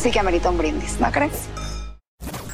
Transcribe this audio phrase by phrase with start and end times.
[0.00, 1.46] sí que amerita un brindis, ¿no crees?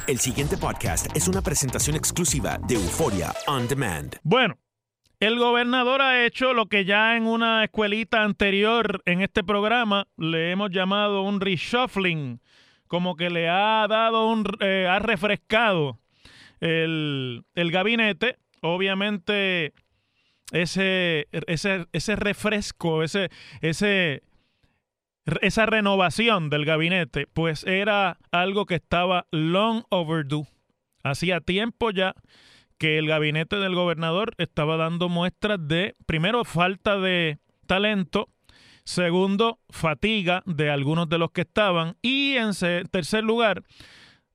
[0.09, 4.17] El siguiente podcast es una presentación exclusiva de Euforia On Demand.
[4.25, 4.59] Bueno,
[5.21, 10.51] el gobernador ha hecho lo que ya en una escuelita anterior en este programa le
[10.51, 12.41] hemos llamado un reshuffling,
[12.89, 16.01] como que le ha dado un, eh, ha refrescado
[16.59, 18.39] el, el gabinete.
[18.61, 19.73] Obviamente,
[20.51, 24.25] ese, ese, ese refresco, ese, ese,
[25.41, 30.47] esa renovación del gabinete, pues era algo que estaba long overdue.
[31.03, 32.15] Hacía tiempo ya
[32.79, 38.29] que el gabinete del gobernador estaba dando muestras de, primero, falta de talento,
[38.85, 42.53] segundo, fatiga de algunos de los que estaban y en
[42.91, 43.63] tercer lugar,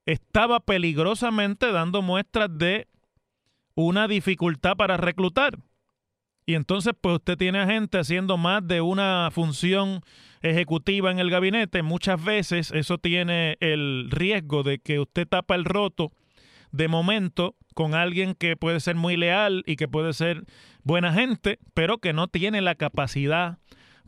[0.04, 2.88] estaba peligrosamente dando muestras de
[3.74, 5.58] una dificultad para reclutar.
[6.44, 10.00] Y entonces, pues usted tiene a gente haciendo más de una función
[10.40, 11.82] ejecutiva en el gabinete.
[11.82, 16.12] Muchas veces eso tiene el riesgo de que usted tapa el roto
[16.72, 20.44] de momento con alguien que puede ser muy leal y que puede ser
[20.82, 23.58] buena gente, pero que no tiene la capacidad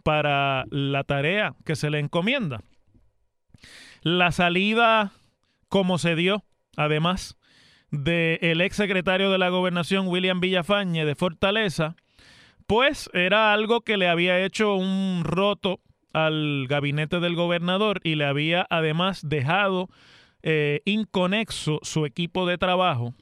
[0.03, 2.62] para la tarea que se le encomienda.
[4.03, 5.12] La salida,
[5.69, 6.44] como se dio,
[6.76, 7.37] además,
[7.91, 11.97] del ex secretario de la gobernación, William Villafañe, de Fortaleza,
[12.66, 15.80] pues era algo que le había hecho un roto
[16.12, 19.88] al gabinete del gobernador y le había además dejado
[20.42, 23.14] eh, inconexo su equipo de trabajo.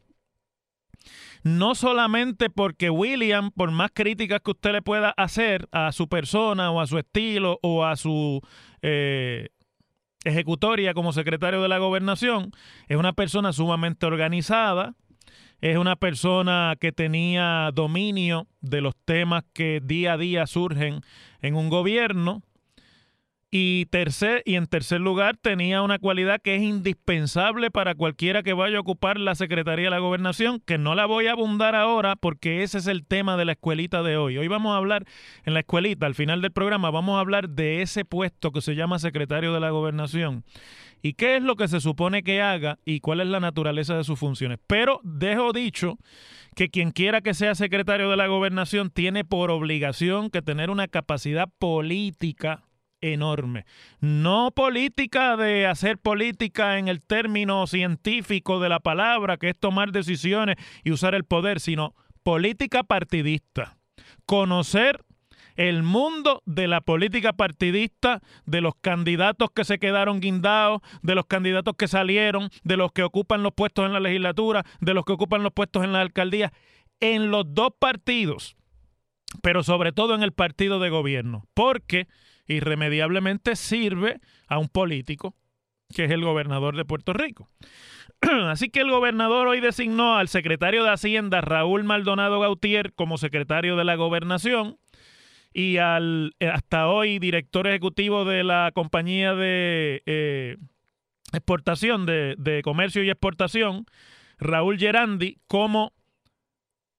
[1.43, 6.71] No solamente porque William, por más críticas que usted le pueda hacer a su persona
[6.71, 8.41] o a su estilo o a su
[8.81, 9.49] eh,
[10.25, 12.53] ejecutoria como secretario de la gobernación,
[12.87, 14.95] es una persona sumamente organizada,
[15.63, 21.03] es una persona que tenía dominio de los temas que día a día surgen
[21.41, 22.43] en un gobierno.
[23.55, 23.87] Y,
[24.45, 28.81] y en tercer lugar, tenía una cualidad que es indispensable para cualquiera que vaya a
[28.81, 32.79] ocupar la Secretaría de la Gobernación, que no la voy a abundar ahora porque ese
[32.79, 34.39] es el tema de la escuelita de hoy.
[34.39, 35.05] Hoy vamos a hablar
[35.45, 38.75] en la escuelita, al final del programa, vamos a hablar de ese puesto que se
[38.75, 40.45] llama Secretario de la Gobernación
[41.03, 44.05] y qué es lo que se supone que haga y cuál es la naturaleza de
[44.05, 44.59] sus funciones.
[44.67, 45.99] Pero dejo dicho
[46.55, 50.89] que quien quiera que sea secretario de la gobernación tiene por obligación que tener una
[50.89, 52.63] capacidad política
[53.01, 53.65] enorme.
[54.01, 59.91] No política de hacer política en el término científico de la palabra, que es tomar
[59.93, 63.77] decisiones y usar el poder, sino política partidista.
[64.25, 65.01] Conocer
[65.57, 71.27] el mundo de la política partidista, de los candidatos que se quedaron guindados, de los
[71.27, 75.13] candidatos que salieron, de los que ocupan los puestos en la legislatura, de los que
[75.13, 76.53] ocupan los puestos en la alcaldía,
[77.01, 78.57] en los dos partidos,
[79.43, 82.07] pero sobre todo en el partido de gobierno, porque
[82.47, 85.35] irremediablemente sirve a un político
[85.93, 87.49] que es el gobernador de Puerto Rico.
[88.49, 93.77] Así que el gobernador hoy designó al secretario de Hacienda, Raúl Maldonado Gautier, como secretario
[93.77, 94.79] de la gobernación
[95.53, 100.57] y al eh, hasta hoy director ejecutivo de la compañía de eh,
[101.33, 103.87] exportación, de, comercio y exportación,
[104.39, 105.93] Raúl Gerandi, como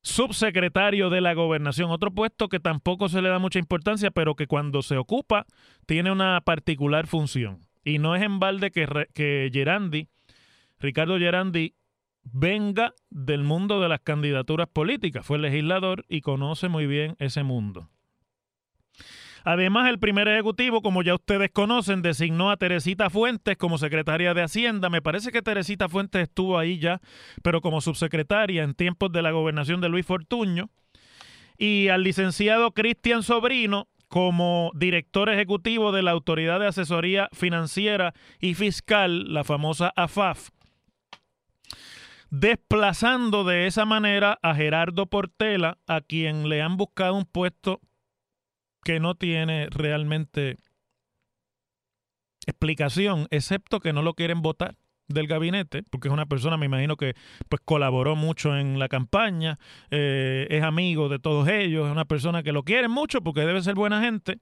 [0.02, 1.92] subsecretario de la gobernación.
[1.92, 5.46] Otro puesto que tampoco se le da mucha importancia, pero que cuando se ocupa
[5.86, 7.62] tiene una particular función.
[7.84, 10.08] Y no es en balde que Gerandi,
[10.80, 11.76] Ricardo Gerandi,
[12.24, 15.26] venga del mundo de las candidaturas políticas.
[15.26, 17.90] Fue legislador y conoce muy bien ese mundo.
[19.44, 24.44] Además, el primer ejecutivo, como ya ustedes conocen, designó a Teresita Fuentes como secretaria de
[24.44, 24.90] Hacienda.
[24.90, 27.02] Me parece que Teresita Fuentes estuvo ahí ya,
[27.42, 30.70] pero como subsecretaria en tiempos de la gobernación de Luis Fortuño.
[31.58, 38.54] Y al licenciado Cristian Sobrino como director ejecutivo de la Autoridad de Asesoría Financiera y
[38.54, 40.50] Fiscal, la famosa AFAF,
[42.30, 47.80] desplazando de esa manera a Gerardo Portela, a quien le han buscado un puesto
[48.84, 50.58] que no tiene realmente
[52.46, 54.76] explicación, excepto que no lo quieren votar
[55.08, 57.14] del gabinete, porque es una persona, me imagino que
[57.50, 59.60] pues colaboró mucho en la campaña,
[59.92, 63.62] eh, es amigo de todos ellos, es una persona que lo quieren mucho porque debe
[63.62, 64.40] ser buena gente,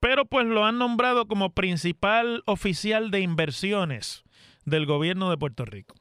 [0.00, 4.24] pero pues lo han nombrado como principal oficial de inversiones
[4.64, 5.94] del gobierno de Puerto Rico.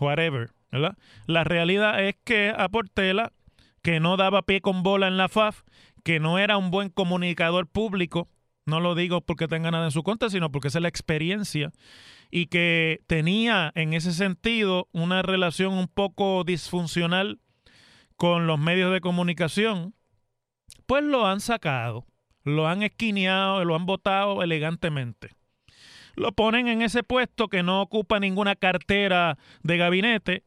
[0.00, 0.96] Whatever, ¿verdad?
[1.26, 3.32] La realidad es que a Portela,
[3.82, 5.62] que no daba pie con bola en la FAF,
[6.02, 8.28] que no era un buen comunicador público,
[8.66, 11.72] no lo digo porque tenga nada en su contra, sino porque es la experiencia
[12.30, 17.40] y que tenía en ese sentido una relación un poco disfuncional
[18.16, 19.94] con los medios de comunicación,
[20.86, 22.06] pues lo han sacado,
[22.44, 25.30] lo han esquineado, lo han votado elegantemente.
[26.14, 30.44] Lo ponen en ese puesto que no ocupa ninguna cartera de gabinete,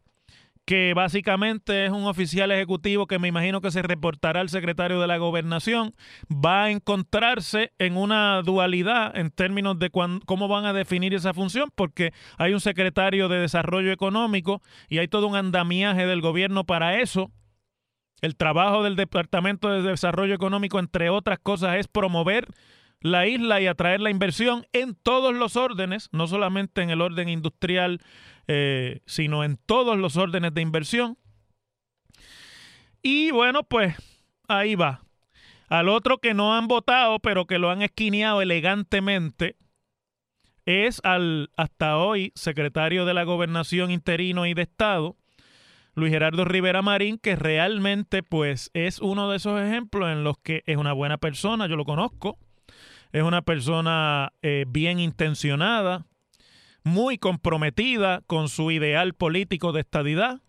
[0.65, 5.07] que básicamente es un oficial ejecutivo que me imagino que se reportará al secretario de
[5.07, 5.93] la gobernación,
[6.29, 11.69] va a encontrarse en una dualidad en términos de cómo van a definir esa función,
[11.75, 16.99] porque hay un secretario de desarrollo económico y hay todo un andamiaje del gobierno para
[16.99, 17.31] eso.
[18.21, 22.47] El trabajo del Departamento de Desarrollo Económico, entre otras cosas, es promover
[23.01, 27.29] la isla y atraer la inversión en todos los órdenes, no solamente en el orden
[27.29, 28.01] industrial,
[28.47, 31.17] eh, sino en todos los órdenes de inversión.
[33.01, 33.95] Y bueno, pues
[34.47, 35.01] ahí va.
[35.67, 39.55] Al otro que no han votado, pero que lo han esquineado elegantemente,
[40.65, 45.15] es al hasta hoy secretario de la Gobernación interino y de Estado,
[45.93, 50.63] Luis Gerardo Rivera Marín, que realmente pues es uno de esos ejemplos en los que
[50.65, 52.37] es una buena persona, yo lo conozco,
[53.11, 56.05] es una persona eh, bien intencionada,
[56.85, 60.39] muy comprometida con su ideal político de estadidad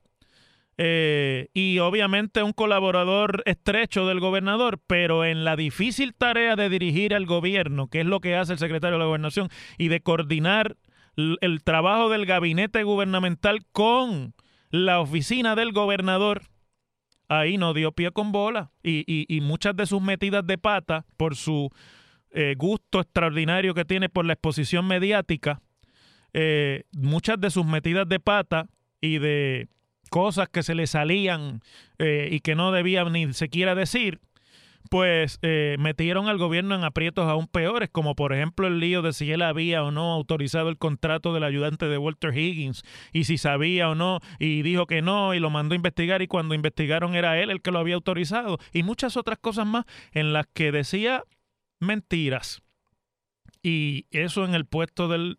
[0.79, 7.15] eh, y obviamente un colaborador estrecho del gobernador, pero en la difícil tarea de dirigir
[7.15, 9.49] al gobierno, que es lo que hace el secretario de la gobernación,
[9.79, 10.77] y de coordinar
[11.17, 14.35] el trabajo del gabinete gubernamental con
[14.71, 16.43] la oficina del gobernador,
[17.29, 18.73] ahí no dio pie con bola.
[18.83, 21.71] Y, y muchas de sus metidas de pata por su
[22.39, 25.63] eh, gusto extraordinario que tiene por la exposición mediática,
[26.39, 28.69] eh, muchas de sus metidas de pata
[29.01, 29.69] y de
[30.11, 31.63] cosas que se le salían
[31.99, 34.21] eh, y que no debían ni siquiera decir,
[34.91, 35.41] pues
[35.79, 39.41] metieron al gobierno en aprietos aún peores, como por ejemplo el lío de si él
[39.41, 43.95] había o no autorizado el contrato del ayudante de Walter Higgins y si sabía o
[43.95, 47.51] no y dijo que no y lo mandó a investigar y cuando investigaron era él
[47.51, 51.25] el que lo había autorizado y muchas otras cosas más en las que decía
[51.81, 52.63] mentiras.
[53.67, 55.39] Y eso en el puesto del,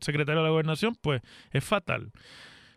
[0.00, 1.20] secretario de la gobernación, pues
[1.50, 2.10] es fatal.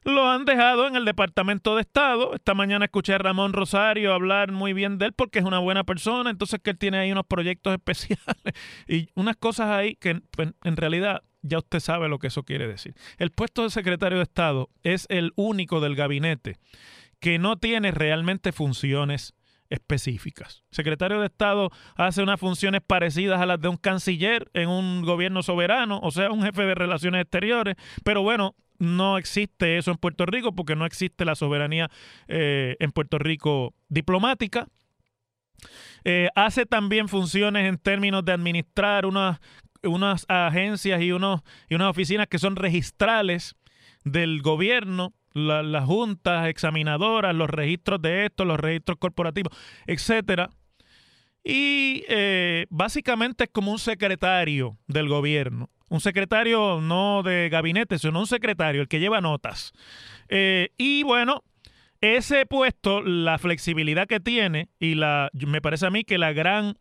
[0.04, 2.34] Lo han dejado en el Departamento de Estado.
[2.36, 5.86] Esta mañana escuché a Ramón Rosario hablar muy bien de él porque es una buena
[5.86, 8.54] persona, entonces que él tiene ahí unos proyectos especiales
[8.90, 12.68] y unas cosas ahí que pues, en realidad ya usted sabe lo que eso quiere
[12.68, 12.94] decir.
[13.20, 16.58] El puesto de secretario de Estado es el único del gabinete
[17.22, 19.34] que no tiene realmente funciones
[19.70, 20.64] específicas.
[20.72, 25.44] Secretario de Estado hace unas funciones parecidas a las de un canciller en un gobierno
[25.44, 30.26] soberano, o sea, un jefe de relaciones exteriores, pero bueno, no existe eso en Puerto
[30.26, 31.90] Rico porque no existe la soberanía
[32.28, 34.68] eh, en Puerto Rico diplomática.
[36.06, 39.40] Eh, hace también funciones en términos de administrar unas,
[39.84, 43.56] unas agencias y, unos, y unas oficinas que son registrales
[44.06, 49.56] del gobierno las juntas examinadoras, los registros de esto, los registros corporativos,
[49.88, 50.50] etcétera.
[51.44, 55.70] Y eh, básicamente es como un secretario del gobierno.
[55.90, 59.74] Un secretario no de gabinete, sino un secretario, el que lleva notas.
[60.28, 61.44] Eh, y bueno,
[62.02, 66.76] ese puesto, la flexibilidad que tiene y la, me parece a mí que la gran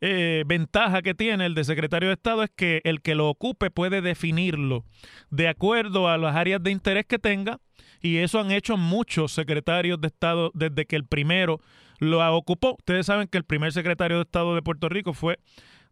[0.00, 3.70] eh, ventaja que tiene el de secretario de Estado es que el que lo ocupe
[3.70, 4.84] puede definirlo
[5.30, 7.60] de acuerdo a las áreas de interés que tenga
[8.04, 11.62] y eso han hecho muchos secretarios de Estado desde que el primero
[12.00, 12.76] lo ocupó.
[12.78, 15.38] Ustedes saben que el primer secretario de Estado de Puerto Rico fue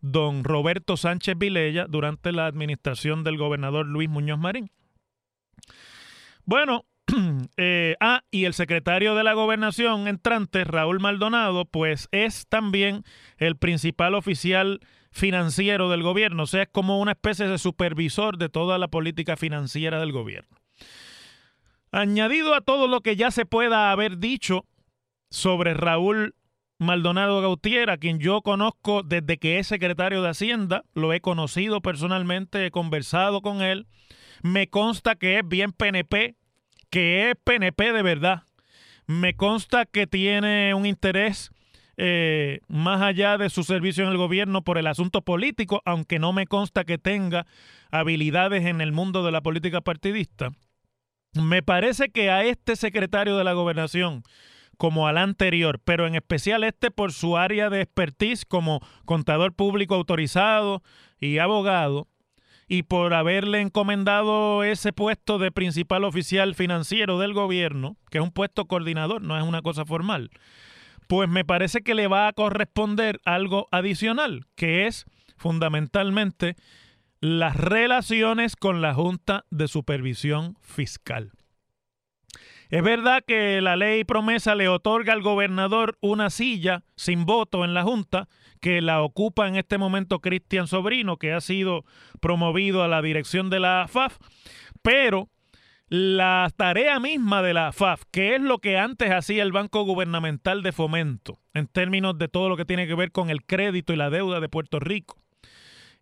[0.03, 4.71] don Roberto Sánchez Vilella durante la administración del gobernador Luis Muñoz Marín.
[6.45, 6.85] Bueno,
[7.57, 13.05] eh, ah, y el secretario de la gobernación entrante, Raúl Maldonado, pues es también
[13.39, 14.81] el principal oficial
[15.13, 19.39] financiero del gobierno, o sea, es como una especie de supervisor de toda la política
[19.39, 20.59] financiera del gobierno.
[21.95, 24.65] Añadido a todo lo que ya se pueda haber dicho
[25.29, 26.35] sobre Raúl
[26.79, 31.83] Maldonado Gautier, a quien yo conozco desde que es secretario de Hacienda, lo he conocido
[31.83, 33.87] personalmente, he conversado con él,
[34.43, 36.35] me consta que es bien PNP,
[36.89, 38.45] que es PNP de verdad,
[39.07, 41.51] me consta que tiene un interés
[41.99, 46.33] eh, más allá de su servicio en el gobierno por el asunto político, aunque no
[46.33, 47.47] me consta que tenga
[47.91, 50.53] habilidades en el mundo de la política partidista.
[51.35, 54.23] Me parece que a este secretario de la gobernación,
[54.77, 59.95] como al anterior, pero en especial este por su área de expertise como contador público
[59.95, 60.83] autorizado
[61.19, 62.07] y abogado,
[62.69, 68.31] y por haberle encomendado ese puesto de principal oficial financiero del gobierno, que es un
[68.31, 70.31] puesto coordinador, no es una cosa formal,
[71.07, 76.57] pues me parece que le va a corresponder algo adicional, que es fundamentalmente
[77.23, 81.31] las relaciones con la Junta de Supervisión Fiscal.
[82.69, 87.75] Es verdad que la ley promesa le otorga al gobernador una silla sin voto en
[87.75, 88.29] la Junta,
[88.61, 91.85] que la ocupa en este momento Cristian Sobrino, que ha sido
[92.21, 94.19] promovido a la dirección de la FAF,
[94.83, 95.29] pero
[95.89, 100.65] la tarea misma de la FAF, que es lo que antes hacía el Banco Gubernamental
[100.65, 103.97] de Fomento, en términos de todo lo que tiene que ver con el crédito y
[103.97, 105.23] la deuda de Puerto Rico,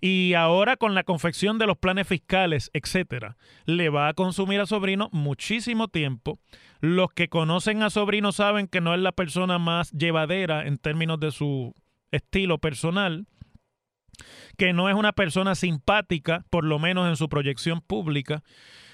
[0.00, 4.66] y ahora con la confección de los planes fiscales, etcétera, le va a consumir a
[4.66, 6.38] Sobrino muchísimo tiempo.
[6.80, 11.20] Los que conocen a Sobrino saben que no es la persona más llevadera en términos
[11.20, 11.74] de su
[12.10, 13.26] estilo personal,
[14.56, 18.42] que no es una persona simpática, por lo menos en su proyección pública.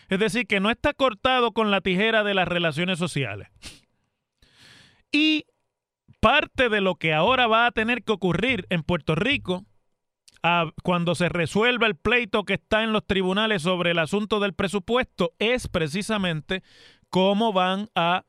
[0.09, 3.49] Es decir, que no está cortado con la tijera de las relaciones sociales.
[5.13, 5.45] Y
[6.21, 9.65] parte de lo que ahora va a tener que ocurrir en Puerto Rico
[10.83, 15.33] cuando se resuelva el pleito que está en los tribunales sobre el asunto del presupuesto
[15.39, 16.63] es precisamente
[17.11, 18.25] cómo van a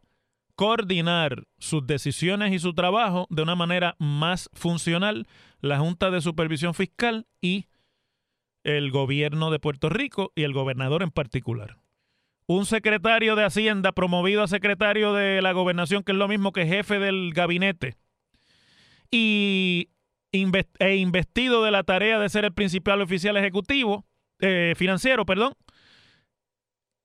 [0.56, 5.28] coordinar sus decisiones y su trabajo de una manera más funcional
[5.62, 7.68] la Junta de Supervisión Fiscal y
[8.64, 11.78] el gobierno de Puerto Rico y el gobernador en particular.
[12.48, 16.66] Un secretario de Hacienda promovido a secretario de la gobernación, que es lo mismo que
[16.66, 17.96] jefe del gabinete,
[19.12, 19.90] y
[20.32, 24.06] e investido de la tarea de ser el principal oficial ejecutivo,
[24.40, 25.54] eh, financiero, perdón,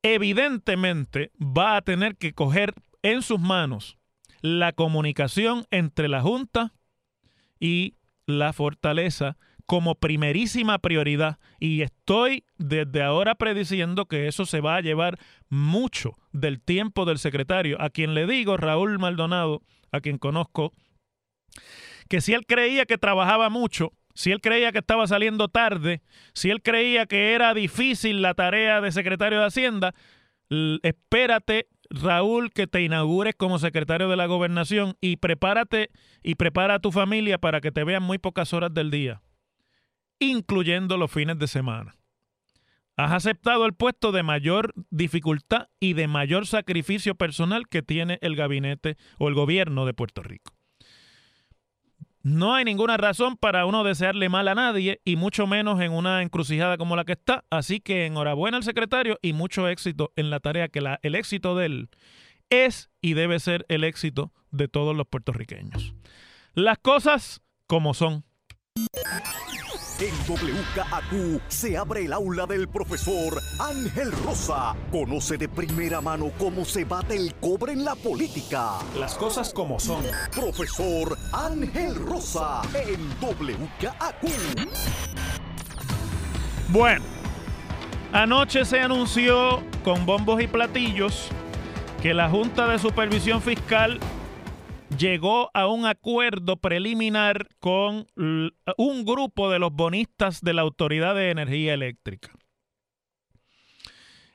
[0.02, 3.98] evidentemente va a tener que coger en sus manos
[4.40, 6.74] la comunicación entre la Junta
[7.60, 7.94] y
[8.26, 11.38] la fortaleza como primerísima prioridad.
[11.60, 17.18] Y estoy desde ahora prediciendo que eso se va a llevar mucho del tiempo del
[17.18, 19.62] secretario, a quien le digo, Raúl Maldonado,
[19.92, 20.72] a quien conozco,
[22.12, 26.02] que si él creía que trabajaba mucho, si él creía que estaba saliendo tarde,
[26.35, 29.95] si él creía que era difícil la tarea de secretario de Hacienda,
[30.83, 35.88] espérate, Raúl, que te inaugures como secretario de la gobernación y prepárate
[36.23, 39.23] y prepara a tu familia para que te vean muy pocas horas del día,
[40.19, 41.95] incluyendo los fines de semana.
[42.99, 48.37] Has aceptado el puesto de mayor dificultad y de mayor sacrificio personal que tiene el
[48.37, 50.52] gabinete o el gobierno de Puerto Rico.
[52.22, 56.22] No hay ninguna razón para uno desearle mal a nadie y mucho menos en una
[56.22, 57.44] encrucijada como la que está.
[57.50, 61.56] Así que enhorabuena al secretario y mucho éxito en la tarea que la, el éxito
[61.56, 61.88] de él
[62.48, 65.94] es y debe ser el éxito de todos los puertorriqueños.
[66.54, 68.24] Las cosas como son.
[70.02, 74.75] En WKAQ se abre el aula del profesor Ángel Rosa.
[74.90, 78.78] Conoce de primera mano cómo se bate el cobre en la política.
[78.99, 80.02] Las cosas como son.
[80.35, 84.25] Profesor Ángel Rosa en WKAQ.
[86.71, 87.04] Bueno,
[88.12, 91.28] anoche se anunció con bombos y platillos
[92.02, 94.00] que la Junta de Supervisión Fiscal
[95.02, 101.30] llegó a un acuerdo preliminar con un grupo de los bonistas de la Autoridad de
[101.30, 102.30] Energía Eléctrica.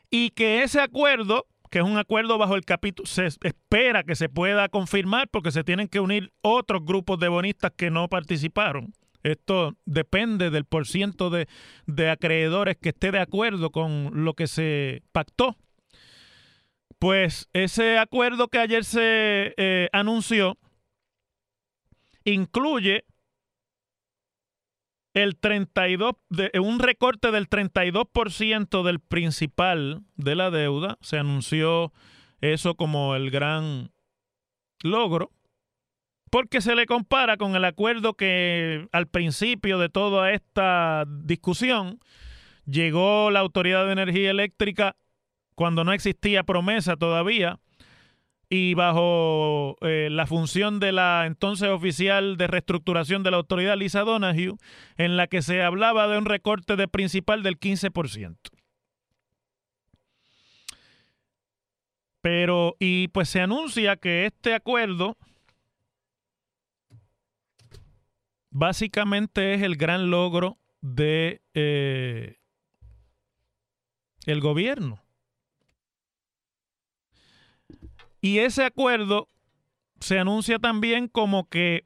[0.09, 4.27] Y que ese acuerdo, que es un acuerdo bajo el capítulo, se espera que se
[4.27, 8.93] pueda confirmar porque se tienen que unir otros grupos de bonistas que no participaron.
[9.23, 11.47] Esto depende del porciento de,
[11.85, 15.55] de acreedores que esté de acuerdo con lo que se pactó.
[16.99, 20.57] Pues ese acuerdo que ayer se eh, anunció
[22.23, 23.05] incluye
[25.13, 30.97] el 32 de, un recorte del 32% del principal de la deuda.
[31.01, 31.93] Se anunció
[32.41, 33.91] eso como el gran
[34.83, 35.31] logro
[36.29, 41.99] porque se le compara con el acuerdo que al principio de toda esta discusión
[42.65, 44.95] llegó la Autoridad de Energía Eléctrica
[45.57, 47.59] cuando no existía promesa todavía,
[48.47, 54.01] y bajo eh, la función de la entonces oficial de reestructuración de la autoridad Lisa
[54.01, 54.55] Donahue,
[54.97, 58.37] en la que se hablaba de un recorte de principal del 15%.
[62.21, 65.17] Pero, y pues se anuncia que este acuerdo
[68.51, 72.35] básicamente es el gran logro de eh,
[74.27, 75.06] el gobierno.
[78.21, 79.27] Y ese acuerdo
[79.99, 81.85] se anuncia también como que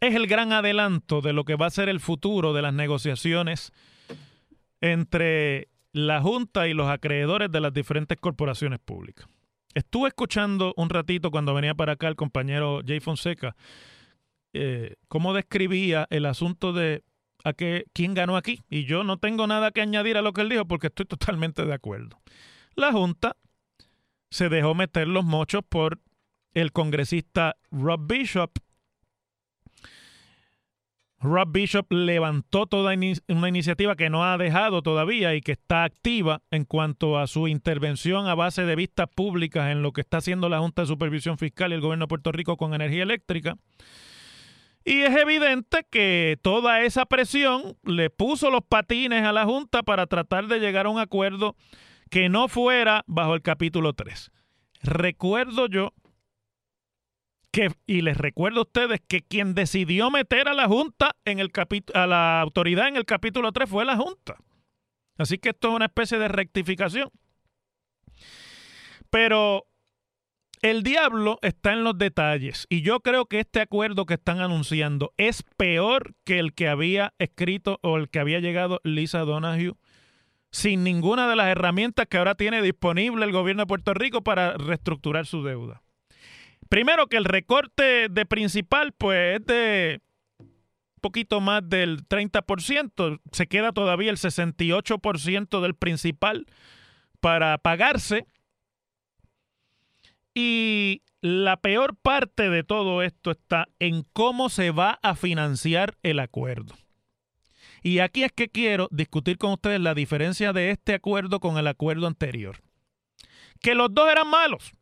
[0.00, 3.72] es el gran adelanto de lo que va a ser el futuro de las negociaciones
[4.80, 9.26] entre la Junta y los acreedores de las diferentes corporaciones públicas.
[9.74, 13.56] Estuve escuchando un ratito cuando venía para acá el compañero Jay Fonseca
[14.52, 17.04] eh, cómo describía el asunto de
[17.44, 18.62] a qué, quién ganó aquí.
[18.68, 21.64] Y yo no tengo nada que añadir a lo que él dijo porque estoy totalmente
[21.64, 22.20] de acuerdo.
[22.74, 23.36] La Junta
[24.30, 25.98] se dejó meter los mochos por
[26.52, 28.50] el congresista Rob Bishop.
[31.20, 32.94] Rob Bishop levantó toda
[33.28, 37.48] una iniciativa que no ha dejado todavía y que está activa en cuanto a su
[37.48, 41.36] intervención a base de vistas públicas en lo que está haciendo la Junta de Supervisión
[41.36, 43.56] Fiscal y el gobierno de Puerto Rico con energía eléctrica.
[44.84, 50.06] Y es evidente que toda esa presión le puso los patines a la Junta para
[50.06, 51.56] tratar de llegar a un acuerdo
[52.08, 54.30] que no fuera bajo el capítulo 3.
[54.82, 55.92] Recuerdo yo
[57.50, 61.50] que, y les recuerdo a ustedes que quien decidió meter a la Junta en el
[61.94, 64.36] a la autoridad en el capítulo 3 fue la Junta.
[65.16, 67.10] Así que esto es una especie de rectificación.
[69.10, 69.66] Pero
[70.62, 75.12] el diablo está en los detalles y yo creo que este acuerdo que están anunciando
[75.16, 79.76] es peor que el que había escrito o el que había llegado Lisa Donahue
[80.50, 84.54] sin ninguna de las herramientas que ahora tiene disponible el gobierno de Puerto Rico para
[84.56, 85.82] reestructurar su deuda.
[86.68, 90.00] Primero que el recorte de principal pues es de
[91.00, 96.46] poquito más del 30%, se queda todavía el 68% del principal
[97.20, 98.26] para pagarse.
[100.34, 106.20] Y la peor parte de todo esto está en cómo se va a financiar el
[106.20, 106.74] acuerdo.
[107.82, 111.66] Y aquí es que quiero discutir con ustedes la diferencia de este acuerdo con el
[111.66, 112.58] acuerdo anterior.
[113.60, 114.72] Que los dos eran malos,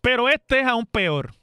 [0.00, 1.34] pero este es aún peor.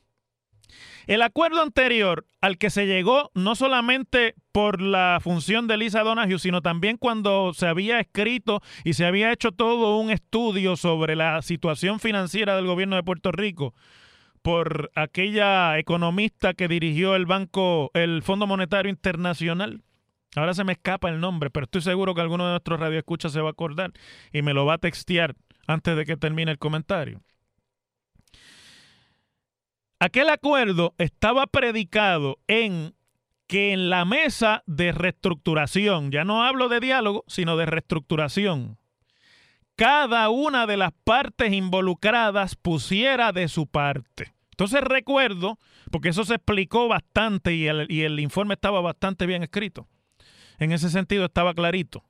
[1.07, 6.39] El acuerdo anterior al que se llegó no solamente por la función de Lisa Donahue,
[6.39, 11.41] sino también cuando se había escrito y se había hecho todo un estudio sobre la
[11.43, 13.75] situación financiera del gobierno de Puerto Rico
[14.41, 19.81] por aquella economista que dirigió el banco, el Fondo Monetario Internacional,
[20.35, 23.41] Ahora se me escapa el nombre, pero estoy seguro que alguno de nuestros radioescuchas se
[23.41, 23.91] va a acordar
[24.31, 25.35] y me lo va a textear
[25.67, 27.21] antes de que termine el comentario.
[29.99, 32.93] Aquel acuerdo estaba predicado en
[33.47, 38.77] que en la mesa de reestructuración, ya no hablo de diálogo, sino de reestructuración,
[39.75, 44.33] cada una de las partes involucradas pusiera de su parte.
[44.51, 45.59] Entonces recuerdo,
[45.91, 49.87] porque eso se explicó bastante y el, y el informe estaba bastante bien escrito
[50.59, 52.03] en ese sentido estaba clarito,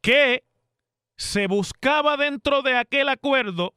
[0.00, 0.44] que
[1.16, 3.74] se buscaba dentro de aquel acuerdo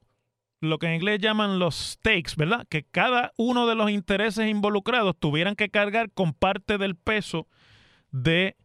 [0.60, 2.66] lo que en inglés llaman los stakes, ¿verdad?
[2.68, 7.46] Que cada uno de los intereses involucrados tuvieran que cargar con parte del peso
[8.10, 8.56] de,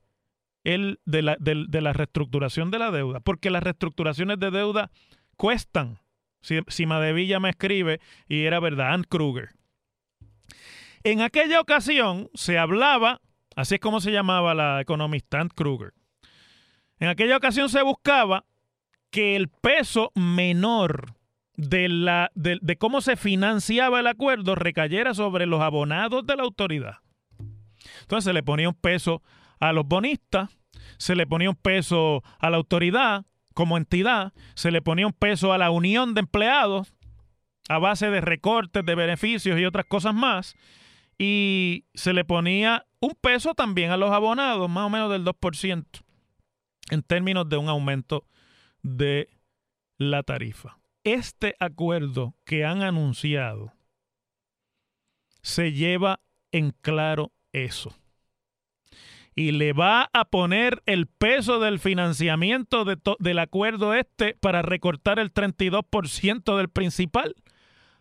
[0.63, 4.91] el, de, la, de, la reestructuración de la deuda, porque las reestructuraciones de deuda
[5.35, 5.99] cuestan.
[6.41, 7.99] Si, si Madevilla me escribe,
[8.29, 9.49] y era verdad, Ann Kruger.
[11.03, 13.21] En aquella ocasión se hablaba
[13.59, 15.91] Así es como se llamaba la economista Ant Kruger.
[16.97, 18.45] En aquella ocasión se buscaba
[19.11, 21.15] que el peso menor
[21.57, 26.99] de, la, de, cómo se financiaba el acuerdo recayera sobre los abonados de la autoridad.
[28.03, 29.21] Entonces se le ponía un peso
[29.59, 30.57] a los bonistas,
[30.97, 35.51] se le ponía un peso a la autoridad como entidad, se le ponía un peso
[35.51, 36.93] a la unión de empleados
[37.67, 40.55] a base de recortes de beneficios y otras cosas más,
[41.19, 45.85] y se le ponía un peso también a los abonados, más o menos del 2%,
[46.91, 48.25] en términos de un aumento
[48.81, 49.29] de
[49.97, 50.79] la tarifa.
[51.03, 53.73] Este acuerdo que han anunciado
[55.41, 57.93] se lleva en claro eso.
[59.35, 65.33] Y le va a poner el peso del financiamiento del acuerdo este para recortar el
[65.33, 67.35] 32% del principal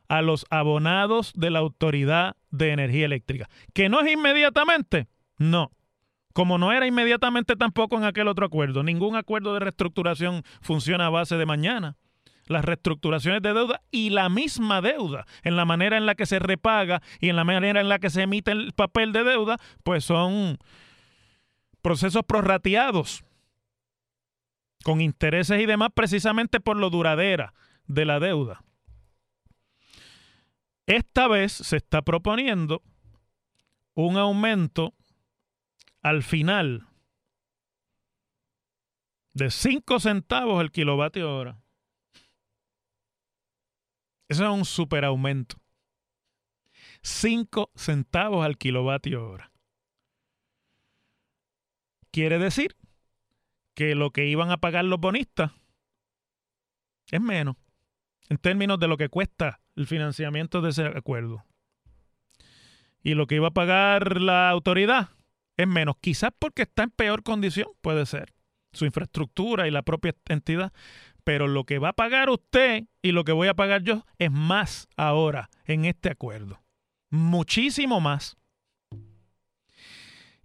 [0.08, 3.48] a los abonados de la Autoridad de Energía Eléctrica.
[3.74, 5.06] ¿Que no es inmediatamente?
[5.38, 5.70] No.
[6.32, 8.82] Como no era inmediatamente tampoco en aquel otro acuerdo.
[8.82, 11.96] Ningún acuerdo de reestructuración funciona a base de mañana.
[12.46, 16.38] las reestructuraciones de deuda y la misma deuda, en la manera en la que se
[16.38, 20.04] repaga y en la manera en la que se emite el papel de deuda, pues
[20.04, 20.56] son
[21.82, 23.22] procesos prorrateados
[24.82, 27.52] con intereses y demás precisamente por lo duradera
[27.86, 28.62] de la deuda.
[30.88, 32.82] Esta vez se está proponiendo
[33.94, 34.94] un aumento
[36.00, 36.88] al final
[39.34, 41.62] de 5 centavos el kilovatio hora.
[44.30, 45.60] Eso es un super aumento.
[47.02, 49.52] 5 centavos al kilovatio hora.
[52.10, 52.78] Quiere decir
[53.74, 55.52] que lo que iban a pagar los bonistas
[57.10, 57.56] es menos
[58.30, 61.44] en términos de lo que cuesta el financiamiento de ese acuerdo.
[63.02, 65.10] Y lo que iba a pagar la autoridad
[65.56, 68.34] es menos, quizás porque está en peor condición, puede ser,
[68.72, 70.72] su infraestructura y la propia entidad,
[71.24, 74.32] pero lo que va a pagar usted y lo que voy a pagar yo es
[74.32, 76.60] más ahora en este acuerdo,
[77.10, 78.36] muchísimo más.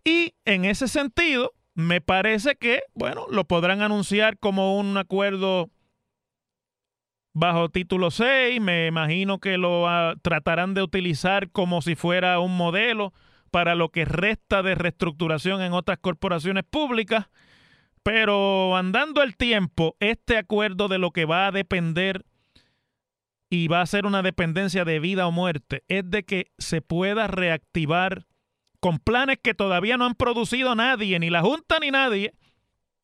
[0.03, 5.71] Y en ese sentido, me parece que, bueno, lo podrán anunciar como un acuerdo
[7.33, 8.61] bajo título 6.
[8.61, 13.13] Me imagino que lo ah, tratarán de utilizar como si fuera un modelo
[13.51, 17.27] para lo que resta de reestructuración en otras corporaciones públicas.
[18.03, 22.25] Pero andando el tiempo, este acuerdo de lo que va a depender
[23.49, 27.27] y va a ser una dependencia de vida o muerte es de que se pueda
[27.27, 28.25] reactivar
[28.79, 32.33] con planes que todavía no han producido nadie, ni la Junta ni nadie,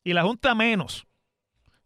[0.04, 1.06] y la Junta menos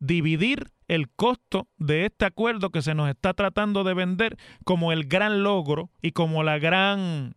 [0.00, 5.04] dividir el costo de este acuerdo que se nos está tratando de vender como el
[5.06, 7.34] gran logro y como la gran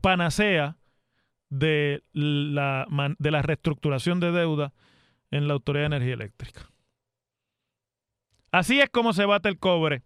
[0.00, 0.76] panacea
[1.48, 2.86] de la,
[3.18, 4.72] de la reestructuración de deuda
[5.30, 6.70] en la Autoridad de Energía Eléctrica.
[8.52, 10.02] Así es como se bate el cobre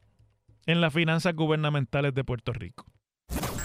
[0.66, 2.86] en las finanzas gubernamentales de Puerto Rico.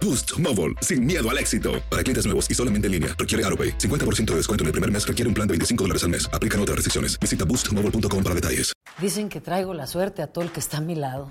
[0.00, 1.80] Boost Mobile, sin miedo al éxito.
[1.88, 3.78] Para clientes nuevos y solamente en línea, requiere AroPay.
[3.78, 6.28] 50% de descuento en el primer mes requiere un plan de 25 dólares al mes.
[6.32, 7.20] Aplican otras restricciones.
[7.20, 7.84] Visita boostmobile
[8.22, 8.72] para detalles.
[9.00, 11.30] Dicen que traigo la suerte a todo el que está a mi lado.